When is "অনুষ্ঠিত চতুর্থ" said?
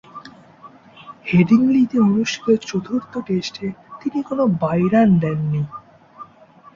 1.99-3.13